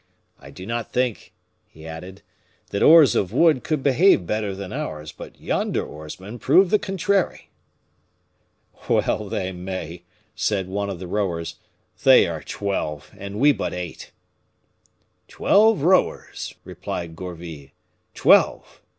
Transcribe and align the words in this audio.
I 0.39 0.49
did 0.49 0.67
not 0.67 0.91
think," 0.91 1.31
he 1.67 1.85
added, 1.85 2.23
"that 2.71 2.81
oars 2.81 3.13
of 3.15 3.31
wood 3.31 3.63
could 3.63 3.83
behave 3.83 4.25
better 4.25 4.55
than 4.55 4.73
ours, 4.73 5.11
but 5.11 5.39
yonder 5.39 5.85
oarsmen 5.85 6.39
prove 6.39 6.71
the 6.71 6.79
contrary." 6.79 7.51
"Well 8.89 9.29
they 9.29 9.51
may," 9.51 10.01
said 10.33 10.67
one 10.69 10.89
of 10.89 10.97
the 10.97 11.05
rowers, 11.05 11.57
"they 12.03 12.25
are 12.25 12.41
twelve, 12.41 13.11
and 13.15 13.39
we 13.39 13.51
but 13.51 13.75
eight." 13.75 14.11
"Twelve 15.27 15.83
rowers!" 15.83 16.55
replied 16.63 17.15
Gourville, 17.15 17.69
"twelve! 18.15 18.81